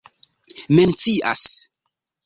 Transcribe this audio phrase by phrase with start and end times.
[0.71, 1.47] mencias